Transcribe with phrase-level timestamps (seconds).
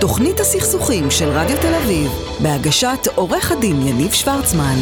[0.00, 2.10] תוכנית הסכסוכים של רדיו תל אביב,
[2.42, 4.76] בהגשת עורך הדין יניב שוורצמן.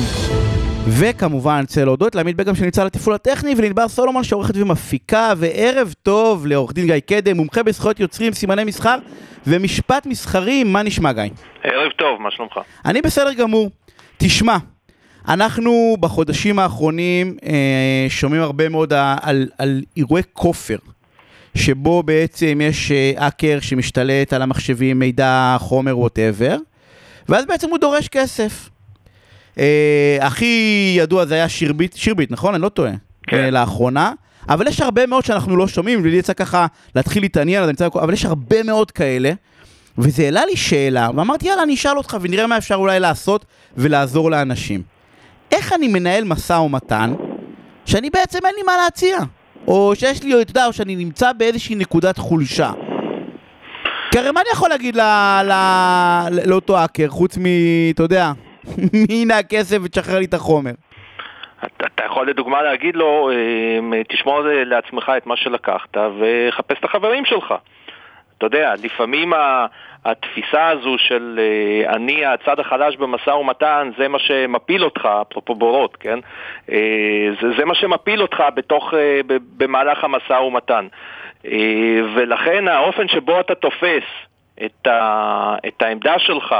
[0.88, 6.46] וכמובן, אני רוצה להודות לעמית בגם שנמצא לתפעול הטכני, ולנבר סולומון שעורכת ומפיקה, וערב טוב
[6.46, 8.96] לעורך דין גיא קדם, מומחה בזכויות יוצרים, סימני מסחר
[9.46, 11.22] ומשפט מסחרי, מה נשמע גיא?
[11.62, 12.60] ערב טוב, מה שלומך?
[12.84, 13.70] אני בסדר גמור.
[14.16, 14.56] תשמע,
[15.28, 18.92] אנחנו בחודשים האחרונים אה, שומעים הרבה מאוד
[19.22, 20.76] על, על אירועי כופר.
[21.56, 26.56] שבו בעצם יש האקר שמשתלט על המחשבים, מידע, חומר, ווטאבר,
[27.28, 28.68] ואז בעצם הוא דורש כסף.
[29.58, 32.54] אה, הכי ידוע זה היה שירביט, שירביט, נכון?
[32.54, 32.92] אני לא טועה.
[33.26, 33.36] כן.
[33.36, 34.12] אה, לאחרונה.
[34.48, 37.64] אבל יש הרבה מאוד שאנחנו לא שומעים, ולי יצא ככה להתחיל להתעניין,
[37.94, 39.32] אבל יש הרבה מאוד כאלה.
[39.98, 43.44] וזה העלה לי שאלה, ואמרתי יאללה אני אשאל אותך ונראה מה אפשר אולי לעשות
[43.76, 44.82] ולעזור לאנשים.
[45.52, 47.14] איך אני מנהל משא ומתן
[47.86, 49.16] שאני בעצם אין לי מה להציע?
[49.66, 52.70] או שיש לי, אתה יודע, או שאני נמצא באיזושהי נקודת חולשה.
[54.10, 54.96] כי הרי מה אני יכול להגיד
[56.46, 57.42] לאותו האקר, חוץ מ...
[57.94, 58.32] אתה יודע,
[59.10, 60.72] הנה הכסף ותשחרר לי את החומר.
[61.66, 67.54] אתה יכול לדוגמה להגיד לו, אה, תשמור לעצמך את מה שלקחת וחפש את החברים שלך.
[68.38, 69.32] אתה יודע, לפעמים
[70.04, 75.96] התפיסה הזו של אה, אני הצד החלש במשא ומתן, זה מה שמפיל אותך, אפרופו בורות,
[75.96, 76.18] כן?
[76.72, 78.94] אה, זה, זה מה שמפיל אותך בתוך,
[79.56, 80.86] במהלך המשא ומתן.
[82.14, 84.04] ולכן האופן שבו אתה תופס
[84.64, 86.54] את, ה, את העמדה שלך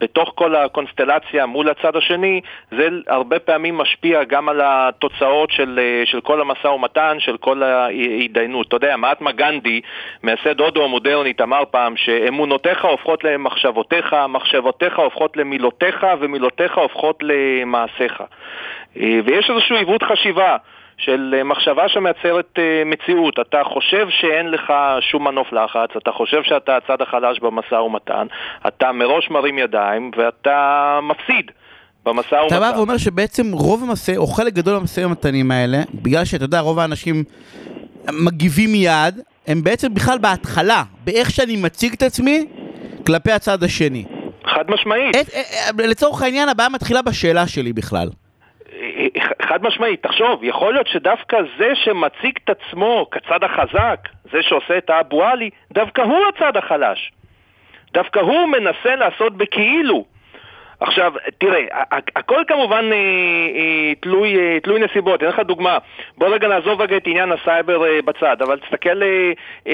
[0.00, 6.20] בתוך כל הקונסטלציה מול הצד השני, זה הרבה פעמים משפיע גם על התוצאות של, של
[6.20, 8.68] כל המשא ומתן, של כל ההתדיינות.
[8.68, 9.80] אתה יודע, מעטמה גנדי,
[10.22, 18.22] מייסד הודו המודרנית, אמר פעם שאמונותיך הופכות למחשבותיך, מחשבותיך הופכות למילותיך, ומילותיך הופכות למעשיך.
[18.96, 20.56] ויש איזשהו עיוות חשיבה.
[20.98, 23.38] של אה, מחשבה שמייצרת אה, מציאות.
[23.40, 28.26] אתה חושב שאין לך שום מנוף לחץ, אתה חושב שאתה הצד החלש במשא ומתן,
[28.66, 31.50] אתה מראש מרים ידיים ואתה מפסיד.
[32.04, 32.46] במשא ומתן.
[32.56, 36.60] אתה בא ואומר שבעצם רוב המשא, או חלק גדול מהמשאים ומתנים האלה, בגלל שאתה יודע,
[36.60, 37.24] רוב האנשים
[38.12, 42.46] מגיבים מיד, הם בעצם בכלל בהתחלה, באיך שאני מציג את עצמי
[43.06, 44.04] כלפי הצד השני.
[44.44, 45.16] חד משמעית.
[45.16, 48.08] את, אה, לצורך העניין, הבעיה מתחילה בשאלה שלי בכלל.
[49.46, 54.90] חד משמעית, תחשוב, יכול להיות שדווקא זה שמציג את עצמו כצד החזק, זה שעושה את
[54.90, 57.12] האבו עלי, דווקא הוא הצד החלש.
[57.92, 60.04] דווקא הוא מנסה לעשות בכאילו.
[60.80, 61.64] עכשיו, תראה,
[62.16, 62.96] הכל כמובן אה,
[63.56, 65.22] אה, תלוי, אה, תלוי נסיבות.
[65.22, 65.78] אני אתן לך דוגמה.
[66.18, 69.00] בוא רגע נעזוב רגע את עניין הסייבר בצד, אבל תסתכל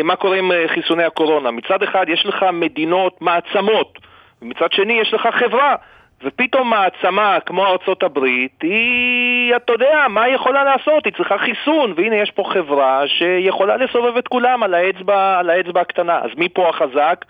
[0.05, 1.51] מה קורה עם חיסוני הקורונה.
[1.51, 3.99] מצד אחד יש לך מדינות מעצמות,
[4.43, 5.75] ומצד שני יש לך חברה
[6.23, 11.05] ופתאום מעצמה כמו ארצות הברית, היא, אתה יודע, מה היא יכולה לעשות?
[11.05, 15.81] היא צריכה חיסון, והנה יש פה חברה שיכולה לסובב את כולם על האצבע, על האצבע
[15.81, 16.19] הקטנה.
[16.19, 17.25] אז מי פה החזק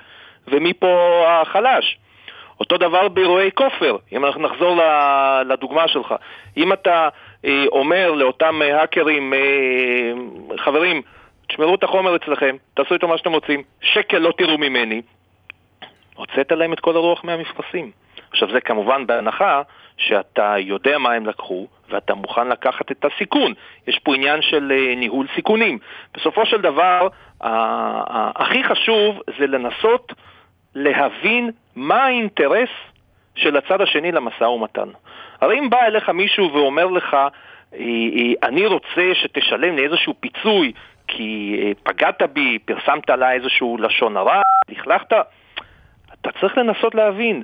[0.49, 1.99] ומי פה החלש?
[2.61, 4.81] אותו דבר באירועי כופר, אם אנחנו נחזור
[5.47, 6.15] לדוגמה שלך.
[6.57, 7.09] אם אתה
[7.45, 9.39] אה, אומר לאותם אה, האקרים, אה,
[10.59, 11.03] חברים,
[11.49, 15.03] תשמרו את החומר אצלכם, תעשו איתו מה שאתם רוצים, שקל לא תראו ממני,
[16.15, 18.02] הוצאת להם את כל הרוח מהמפרשים.
[18.33, 19.63] עכשיו זה כמובן בהנחה
[19.97, 23.53] שאתה יודע מה הם לקחו ואתה מוכן לקחת את הסיכון.
[23.87, 25.79] יש פה עניין של אה, ניהול סיכונים.
[26.15, 27.09] בסופו של דבר,
[27.41, 30.13] הכי חשוב זה לנסות
[30.75, 32.69] להבין מה האינטרס
[33.35, 34.89] של הצד השני למשא ומתן.
[35.41, 37.29] הרי אם בא אליך מישהו ואומר לך, אה,
[37.73, 40.73] אה, אני רוצה שתשלם לי איזשהו פיצוי
[41.09, 45.13] כי פגעת בי, פרסמת עליי איזשהו לשון הרע, לכלכת,
[46.21, 47.43] אתה צריך לנסות להבין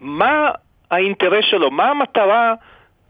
[0.00, 0.50] מה
[0.90, 2.54] האינטרס שלו, מה המטרה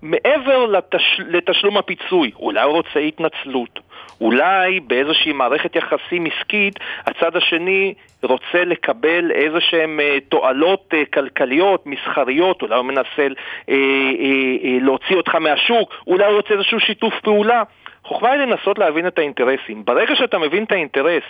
[0.03, 1.21] מעבר לתש...
[1.29, 2.31] לתשלום הפיצוי.
[2.37, 3.81] אולי הוא רוצה התנצלות,
[4.21, 11.87] אולי באיזושהי מערכת יחסים עסקית הצד השני רוצה לקבל איזה שהן אה, תועלות אה, כלכליות,
[11.87, 13.27] מסחריות, אולי הוא מנסה
[13.69, 13.77] אה,
[14.81, 17.63] להוציא אותך מהשוק, אולי הוא רוצה איזשהו שיתוף פעולה.
[18.05, 19.85] חוכמה היא לנסות להבין את האינטרסים.
[19.85, 21.23] ברגע שאתה מבין את האינטרס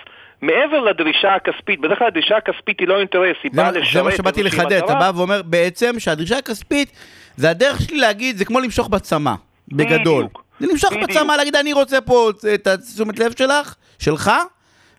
[0.42, 4.12] מעבר לדרישה הכספית, בדרך כלל הדרישה הכספית היא לא אינטרס, היא באה לשרת זה מה
[4.12, 6.92] שבאתי לחדד, אתה בא ואומר בעצם שהדרישה הכספית
[7.36, 9.34] זה הדרך שלי להגיד, זה כמו למשוך בצמא,
[9.68, 10.26] בגדול.
[10.60, 14.30] זה למשוך בצמא, להגיד אני רוצה פה את התשומת לב שלך, שלך,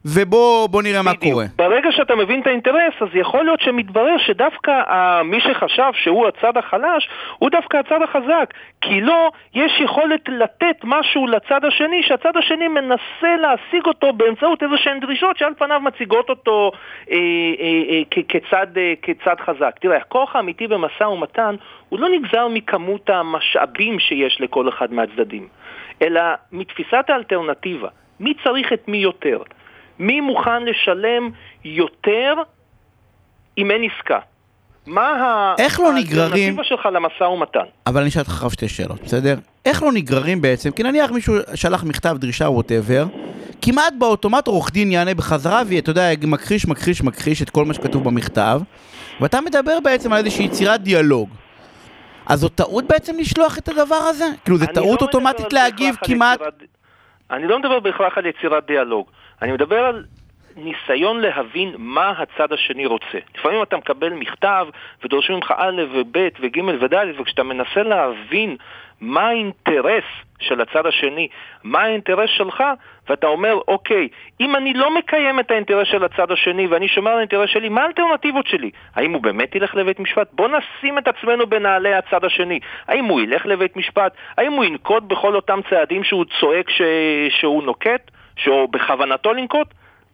[0.05, 1.45] ובוא נראה מה קורה.
[1.55, 6.57] ברגע שאתה מבין את האינטרס, אז יכול להיות שמתברר שדווקא אה, מי שחשב שהוא הצד
[6.57, 8.53] החלש, הוא דווקא הצד החזק.
[8.81, 14.77] כי לא, יש יכולת לתת משהו לצד השני, שהצד השני מנסה להשיג אותו באמצעות איזה
[14.77, 16.71] שהן דרישות שעל פניו מציגות אותו
[17.11, 19.75] אה, אה, אה, כצד, אה, כצד חזק.
[19.81, 21.55] תראה, הכוח האמיתי במשא ומתן
[21.89, 25.47] הוא לא נגזר מכמות המשאבים שיש לכל אחד מהצדדים,
[26.01, 27.89] אלא מתפיסת האלטרנטיבה.
[28.19, 29.37] מי צריך את מי יותר?
[29.99, 31.29] מי מוכן לשלם
[31.65, 32.33] יותר
[33.57, 34.19] אם אין עסקה?
[34.87, 36.57] מה איך לא נגררים...
[36.63, 37.59] שלך למשא ומתן?
[37.87, 39.35] אבל אני אשאל אותך עכשיו שתי שאלות, בסדר?
[39.65, 43.05] איך לא נגררים בעצם, כי נניח מישהו שלח מכתב דרישה ווטאבר,
[43.61, 48.03] כמעט באוטומט עורך דין יענה בחזרה, ואתה יודע, מכחיש, מכחיש, מכחיש את כל מה שכתוב
[48.03, 48.61] במכתב,
[49.21, 51.29] ואתה מדבר בעצם על איזושהי יצירת דיאלוג.
[52.25, 54.25] אז זו טעות בעצם לשלוח את הדבר הזה?
[54.43, 56.39] כאילו, זו טעות לא אוטומטית להגיב כמעט...
[56.39, 56.63] יצירת-
[57.31, 59.11] אני לא מדבר בהכרח על יצירת דיאלוג.
[59.41, 60.05] אני מדבר על
[60.55, 63.17] ניסיון להבין מה הצד השני רוצה.
[63.37, 64.67] לפעמים אתה מקבל מכתב
[65.03, 68.55] ודורשים ממך א' וב' וג' וד', וכשאתה מנסה להבין
[69.01, 70.03] מה האינטרס
[70.39, 71.27] של הצד השני,
[71.63, 72.63] מה האינטרס שלך,
[73.09, 74.07] ואתה אומר, אוקיי,
[74.39, 77.81] אם אני לא מקיים את האינטרס של הצד השני ואני שומר על האינטרס שלי, מה
[77.81, 78.71] האלטרנטיבות שלי?
[78.95, 80.27] האם הוא באמת ילך לבית משפט?
[80.33, 82.59] בוא נשים את עצמנו בנעלי הצד השני.
[82.87, 84.13] האם הוא ילך לבית משפט?
[84.37, 86.81] האם הוא ינקוט בכל אותם צעדים שהוא צועק ש...
[87.29, 88.11] שהוא נוקט?
[88.39, 89.67] שהוא בכוונתו לנקוט?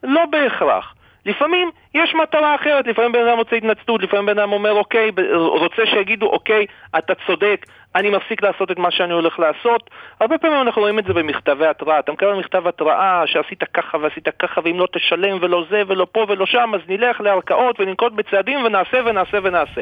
[0.03, 0.95] לא בהכרח.
[1.25, 5.85] לפעמים יש מטרה אחרת, לפעמים בן אדם רוצה התנצלות, לפעמים בן אדם אומר אוקיי, רוצה
[5.85, 6.65] שיגידו אוקיי,
[6.97, 9.89] אתה צודק, אני מפסיק לעשות את מה שאני הולך לעשות.
[10.19, 14.27] הרבה פעמים אנחנו רואים את זה במכתבי התראה, אתה מקבל מכתב התראה שעשית ככה ועשית
[14.39, 18.65] ככה ואם לא תשלם ולא זה ולא פה ולא שם אז נלך לערכאות וננקוט בצעדים
[18.65, 19.81] ונעשה ונעשה ונעשה.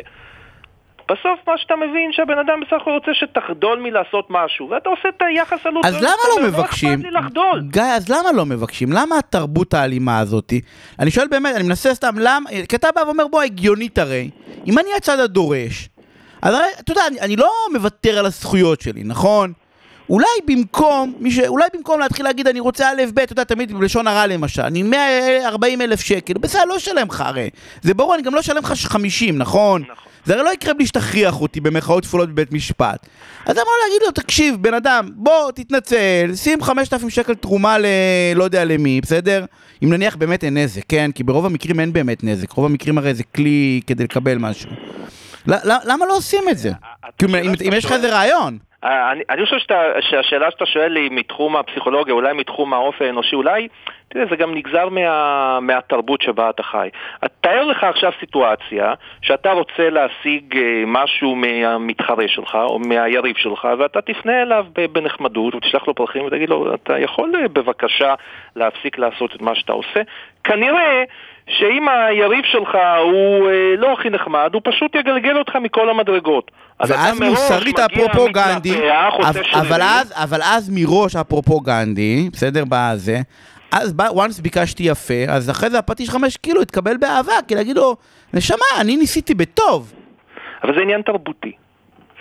[1.13, 5.21] בסוף מה שאתה מבין שהבן אדם בסך הכל רוצה שתחדול מלעשות משהו ואתה עושה את
[5.21, 6.89] היחס עלות אז למה לא מבקשים?
[6.89, 7.62] לא אכפת לי לחדול.
[7.62, 8.92] גיא, אז למה לא מבקשים?
[8.92, 10.62] למה התרבות האלימה הזאתי?
[11.00, 12.50] אני שואל באמת, אני מנסה סתם, למה?
[12.69, 14.30] כי אתה בא ואומר, בוא, הגיונית הרי.
[14.68, 15.89] אם אני הצד הדורש,
[16.42, 19.54] אז הרי, אתה יודע, אני, אני לא מוותר על הזכויות שלי, נכון?
[20.13, 21.39] אולי במקום, ש...
[21.39, 24.83] אולי במקום להתחיל להגיד אני רוצה א' ב', אתה יודע, תמיד בלשון הרע למשל, אני
[24.83, 27.50] 140 אלף שקל, בסדר, לא אשלם לך הרי.
[27.81, 29.81] זה ברור, אני גם לא אשלם לך 50, נכון?
[29.81, 30.06] נכון.
[30.25, 33.07] זה הרי לא יקרה בלי שתכריח אותי במרכאות כפולות בבית משפט.
[33.45, 37.86] אז לא להגיד לו, תקשיב, בן אדם, בוא, תתנצל, שים 5,000 שקל תרומה ל...
[38.36, 39.45] לא יודע למי, בסדר?
[39.83, 41.12] אם נניח באמת אין נזק, כן?
[41.15, 44.69] כי ברוב המקרים אין באמת נזק, רוב המקרים הרי זה כלי כדי לקבל משהו.
[45.48, 46.71] למה לא עושים את זה?
[47.68, 48.57] אם יש לך איזה רעיון.
[48.83, 53.35] אה, אני, אני חושב שאתה, שהשאלה שאתה שואל היא מתחום הפסיכולוגיה, אולי מתחום האופי האנושי,
[53.35, 53.68] אולי,
[54.13, 56.89] תראה, זה גם נגזר מה, מהתרבות שבה אתה חי.
[57.42, 64.01] תאר לך עכשיו סיטואציה שאתה רוצה להשיג אה, משהו מהמתחרה שלך או מהיריב שלך, ואתה
[64.01, 68.13] תפנה אליו בנחמדות ותשלח לו פרחים ותגיד לו, אתה יכול אה, בבקשה
[68.56, 70.01] להפסיק לעשות את מה שאתה עושה?
[70.44, 71.04] כנראה
[71.48, 76.51] שאם היריב שלך הוא אה, לא הכי נחמד, הוא פשוט יגלגל אותך מכל המדרגות.
[76.80, 78.89] ואז מוסרית אפרופו גנדי.
[79.24, 83.18] אז, אבל אז מראש אפרופו גנדי, בסדר, בזה,
[83.73, 87.95] אז once ביקשתי יפה, אז אחרי זה הפטיש חמש קילו התקבל באהבה, כי להגיד לו,
[88.33, 89.93] נשמה, אני ניסיתי בטוב.
[90.63, 91.51] אבל זה עניין תרבותי.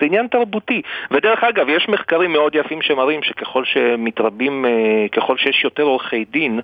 [0.03, 0.83] זה עניין תרבותי.
[1.11, 4.71] ודרך אגב, יש מחקרים מאוד יפים שמראים שככל שמתרבים, אה,
[5.13, 6.61] ככל שיש יותר עורכי דין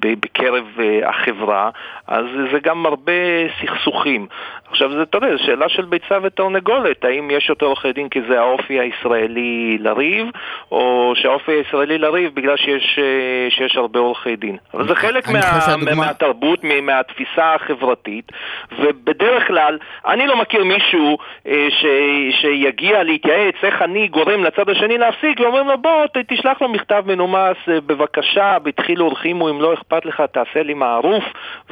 [0.00, 1.70] בקרב אה, החברה,
[2.08, 3.12] אז זה גם מרבה
[3.60, 4.26] סכסוכים.
[4.70, 8.20] עכשיו, זה, אתה יודע, זו שאלה של ביצה ותרנגולת, האם יש יותר עורכי דין כי
[8.28, 10.26] זה האופי הישראלי לריב,
[10.72, 14.56] או שהאופי הישראלי לריב בגלל שיש, אה, שיש הרבה עורכי דין.
[14.74, 18.32] אבל זה חלק מה, שהדוגמה- מהתרבות, מהתפיסה החברתית,
[18.78, 21.86] ובדרך כלל, אני לא מכיר מישהו אה, ש,
[22.40, 27.02] שיגיע להתייעץ איך אני גורם לצד השני להפסיק, ואומרים לו בוא ת, תשלח לו מכתב
[27.06, 31.24] מנומס, אה, בבקשה, בדחילו ורחימו, אם לא אכפת לך תעשה לי מערוף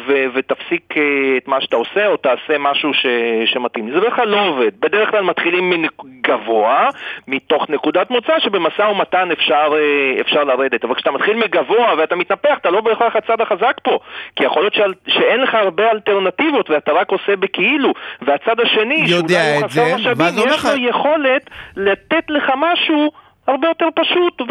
[0.06, 1.02] ו, ותפסיק אה,
[1.36, 3.06] את מה שאתה עושה, או תעשה משהו ש,
[3.44, 3.90] שמתאים.
[3.90, 6.88] זה בדרך כלל לא עובד, בדרך כלל מתחילים מגבוה,
[7.28, 12.58] מתוך נקודת מוצא שבמשא ומתן אפשר, אה, אפשר לרדת, אבל כשאתה מתחיל מגבוה ואתה מתנפח,
[12.60, 13.98] אתה לא בהכרח הצד החזק פה,
[14.36, 17.92] כי יכול להיות שעל, שאין לך הרבה אלטרנטיבות ואתה רק עושה בכאילו,
[18.22, 23.10] והצד השני, יודע את זה, חסר משאבים, ואז אומר יש לו יכולת לתת לך משהו
[23.46, 24.42] הרבה יותר פשוט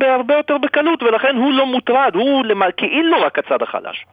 [0.00, 2.44] והרבה יותר בקלות, ולכן הוא לא מוטרד, הוא.
[2.76, 4.04] כאילו רק הצד החלש.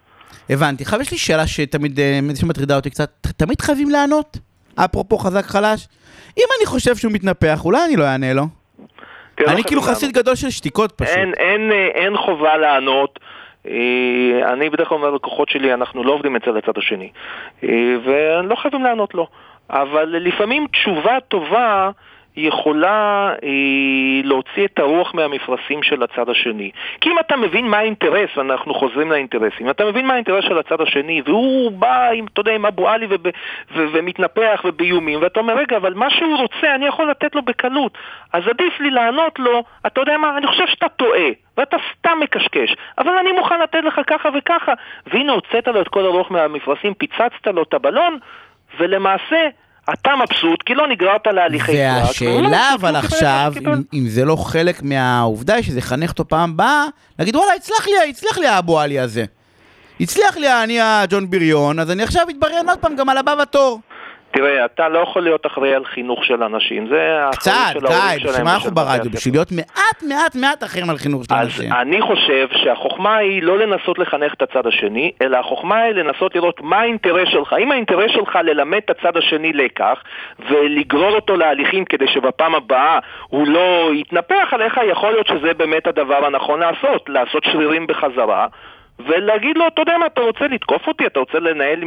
[0.50, 0.84] הבנתי.
[0.84, 4.38] עכשיו יש לי שאלה שתמיד, אה, שמטרידה אותי קצת, תמיד חייבים לענות?
[4.76, 5.88] אפרופו חזק חלש?
[6.38, 8.44] אם אני חושב שהוא מתנפח, אולי אני לא אענה לו.
[9.38, 10.12] כן, לא אני כאילו חסיד.
[10.12, 11.18] גדול של שתיקות פשוט.
[11.18, 13.20] אין, אין, אה, אין חובה לענות.
[13.68, 17.10] אה, אני בדרך כלל אומר ללקוחות שלי, אנחנו לא עובדים אצל הצד השני.
[18.06, 19.28] ולא חייבים לענות לו.
[19.70, 21.90] אבל לפעמים תשובה טובה
[22.38, 23.50] יכולה אה,
[24.24, 26.72] להוציא את הרוח מהמפרשים של הצד השני.
[27.02, 30.82] כי אם אתה מבין מה האינטרס, ואנחנו חוזרים לאינטרסים, אתה מבין מה האינטרס של הצד
[30.82, 33.08] השני, והוא בא עם, אתה יודע, עם אבו עלי
[33.72, 37.98] ומתנפח ובאיומים, ואתה אומר, רגע, אבל מה שהוא רוצה, אני יכול לתת לו בקלות.
[38.34, 42.76] אז עדיף לי לענות לו, אתה יודע מה, אני חושב שאתה טועה, ואתה סתם מקשקש,
[42.98, 44.74] אבל אני מוכן לתת לך ככה וככה.
[45.08, 48.18] והנה הוצאת לו את כל הרוח מהמפרשים, פיצצת לו את הבלון,
[48.80, 49.36] ולמעשה...
[49.94, 52.06] אתה מבסוט כי לא נגררת להליכי סרק.
[52.06, 56.86] והשאלה אבל עכשיו, אם, אם זה לא חלק מהעובדה שזה יחנך אותו פעם הבאה,
[57.20, 59.26] להגיד וואלה, הצלח לי, הצלח לי האבו עלי הזה.
[60.00, 63.80] הצליח לי אני הג'ון בריון, אז אני עכשיו אתבריין עוד פעם גם על הבא בתור.
[64.36, 68.14] תראה, אתה לא יכול להיות אחראי על חינוך של אנשים, זה קצת, האחריות של ההורים
[68.14, 68.32] די, שלהם.
[68.32, 69.12] בשביל מה אנחנו ברדיו?
[69.12, 71.74] בשביל להיות מעט מעט מעט אחרים על חינוך של אז אנשים.
[71.74, 76.62] אני חושב שהחוכמה היא לא לנסות לחנך את הצד השני, אלא החוכמה היא לנסות לראות
[76.62, 77.56] מה האינטרס שלך.
[77.60, 80.04] אם האינטרס שלך ללמד את הצד השני לקח,
[80.50, 86.26] ולגרור אותו להליכים כדי שבפעם הבאה הוא לא יתנפח עליך, יכול להיות שזה באמת הדבר
[86.26, 88.48] הנכון לעשות, לעשות שרירים בחזרה.
[89.00, 91.06] ולהגיד לו, אתה יודע מה, אתה רוצה לתקוף אותי?
[91.06, 91.80] אתה רוצה לנהל,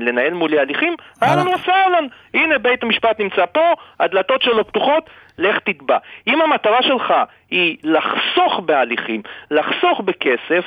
[0.00, 0.94] לנהל מולי הליכים?
[1.22, 1.48] אהלן.
[1.48, 2.06] וסהלן.
[2.34, 5.98] הנה, בית המשפט נמצא פה, הדלתות שלו פתוחות, לך תתבע.
[6.26, 7.14] אם המטרה שלך
[7.50, 10.64] היא לחסוך בהליכים, לחסוך בכסף,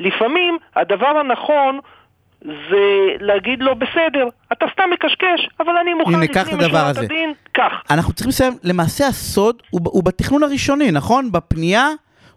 [0.00, 1.78] לפעמים הדבר הנכון
[2.44, 6.96] זה להגיד לו, בסדר, אתה סתם מקשקש, אבל אני מוכן לפנים משורת.
[6.96, 7.72] הדין, קח.
[7.90, 11.32] אנחנו צריכים לסיים, למעשה הסוד הוא, הוא בתכנון הראשוני, נכון?
[11.32, 11.88] בפנייה,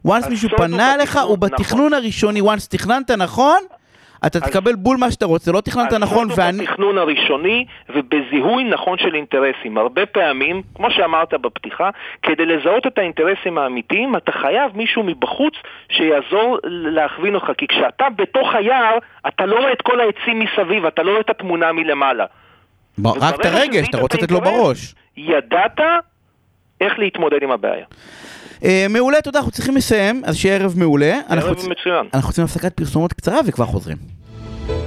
[0.08, 3.60] once מישהו פנה אליך, הוא בתכנון הראשוני, once תכננת נכון,
[4.28, 6.64] אתה תקבל בול מה שאתה רוצה, לא תכננת נכון, ואני...
[6.64, 9.78] בתכנון הראשוני ובזיהוי נכון של אינטרסים.
[9.78, 11.90] הרבה פעמים, כמו שאמרת בפתיחה,
[12.22, 15.54] כדי לזהות את האינטרסים האמיתיים, אתה חייב מישהו מבחוץ
[15.90, 17.52] שיעזור להכווין אותך.
[17.58, 21.30] כי כשאתה בתוך היער, אתה לא רואה את כל העצים מסביב, אתה לא רואה את
[21.30, 22.26] התמונה מלמעלה.
[23.06, 24.96] רק את הרגש, אתה רוצה לתת לו בראש.
[25.18, 25.80] ידעת
[26.82, 27.86] איך להתמודד עם הבעיה.
[28.64, 31.20] אה, מעולה, תודה, אנחנו צריכים לסיים, אז שיהיה ערב מעולה.
[31.30, 32.08] אנחנו ערב מצוין.
[32.14, 33.98] אנחנו רוצים הפסקת פרסומות קצרה וכבר חוזרים.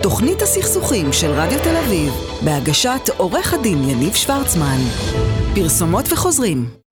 [0.02, 2.12] תוכנית הסכסוכים של רדיו תל אביב,
[2.44, 4.78] בהגשת עורך הדין יניב שוורצמן.
[5.54, 6.85] פרסומות וחוזרים.